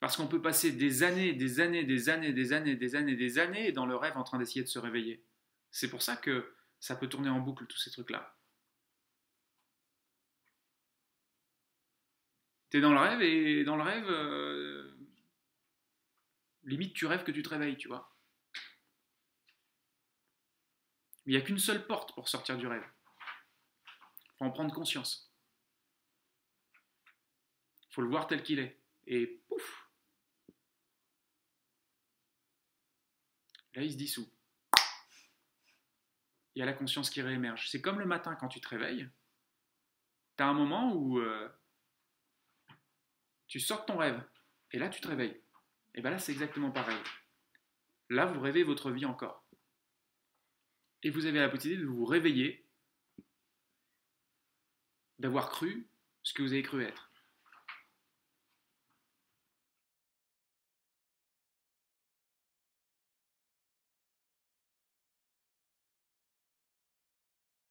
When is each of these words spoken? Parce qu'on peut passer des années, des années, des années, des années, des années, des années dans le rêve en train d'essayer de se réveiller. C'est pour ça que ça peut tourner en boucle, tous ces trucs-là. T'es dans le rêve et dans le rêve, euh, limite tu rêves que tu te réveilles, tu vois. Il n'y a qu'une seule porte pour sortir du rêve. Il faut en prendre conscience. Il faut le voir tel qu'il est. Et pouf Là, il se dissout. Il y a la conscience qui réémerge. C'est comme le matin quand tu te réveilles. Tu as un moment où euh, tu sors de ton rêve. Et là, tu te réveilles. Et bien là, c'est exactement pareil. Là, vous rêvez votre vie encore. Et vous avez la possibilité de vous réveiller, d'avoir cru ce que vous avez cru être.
Parce 0.00 0.16
qu'on 0.16 0.28
peut 0.28 0.42
passer 0.42 0.72
des 0.72 1.02
années, 1.02 1.32
des 1.32 1.60
années, 1.60 1.84
des 1.84 2.08
années, 2.08 2.32
des 2.32 2.52
années, 2.52 2.76
des 2.76 2.94
années, 2.94 3.16
des 3.16 3.38
années 3.38 3.72
dans 3.72 3.86
le 3.86 3.96
rêve 3.96 4.16
en 4.16 4.24
train 4.24 4.38
d'essayer 4.38 4.62
de 4.62 4.68
se 4.68 4.78
réveiller. 4.78 5.24
C'est 5.70 5.88
pour 5.88 6.02
ça 6.02 6.16
que 6.16 6.54
ça 6.80 6.96
peut 6.96 7.08
tourner 7.08 7.30
en 7.30 7.40
boucle, 7.40 7.66
tous 7.66 7.78
ces 7.78 7.90
trucs-là. 7.90 8.36
T'es 12.68 12.80
dans 12.80 12.92
le 12.92 12.98
rêve 12.98 13.22
et 13.22 13.64
dans 13.64 13.76
le 13.76 13.82
rêve, 13.82 14.06
euh, 14.08 14.96
limite 16.64 16.94
tu 16.94 17.06
rêves 17.06 17.24
que 17.24 17.32
tu 17.32 17.42
te 17.42 17.48
réveilles, 17.48 17.76
tu 17.76 17.88
vois. 17.88 18.14
Il 21.24 21.30
n'y 21.30 21.36
a 21.36 21.40
qu'une 21.40 21.58
seule 21.58 21.86
porte 21.86 22.14
pour 22.14 22.28
sortir 22.28 22.56
du 22.56 22.66
rêve. 22.66 22.84
Il 24.24 24.38
faut 24.38 24.44
en 24.44 24.50
prendre 24.50 24.74
conscience. 24.74 25.32
Il 27.90 27.94
faut 27.94 28.02
le 28.02 28.08
voir 28.08 28.26
tel 28.26 28.42
qu'il 28.42 28.58
est. 28.58 28.80
Et 29.06 29.42
pouf 29.48 29.85
Là, 33.76 33.82
il 33.82 33.92
se 33.92 33.98
dissout. 33.98 34.28
Il 36.54 36.60
y 36.60 36.62
a 36.62 36.66
la 36.66 36.72
conscience 36.72 37.10
qui 37.10 37.20
réémerge. 37.20 37.68
C'est 37.68 37.82
comme 37.82 38.00
le 38.00 38.06
matin 38.06 38.34
quand 38.34 38.48
tu 38.48 38.60
te 38.60 38.68
réveilles. 38.68 39.08
Tu 40.38 40.42
as 40.42 40.48
un 40.48 40.54
moment 40.54 40.94
où 40.94 41.18
euh, 41.18 41.48
tu 43.46 43.60
sors 43.60 43.82
de 43.82 43.84
ton 43.84 43.98
rêve. 43.98 44.22
Et 44.72 44.78
là, 44.78 44.88
tu 44.88 45.02
te 45.02 45.08
réveilles. 45.08 45.38
Et 45.94 46.00
bien 46.00 46.10
là, 46.10 46.18
c'est 46.18 46.32
exactement 46.32 46.70
pareil. 46.70 46.98
Là, 48.08 48.24
vous 48.24 48.40
rêvez 48.40 48.62
votre 48.62 48.90
vie 48.90 49.04
encore. 49.04 49.46
Et 51.02 51.10
vous 51.10 51.26
avez 51.26 51.38
la 51.38 51.50
possibilité 51.50 51.82
de 51.82 51.88
vous 51.88 52.06
réveiller, 52.06 52.66
d'avoir 55.18 55.50
cru 55.50 55.86
ce 56.22 56.32
que 56.32 56.42
vous 56.42 56.52
avez 56.52 56.62
cru 56.62 56.82
être. 56.82 57.12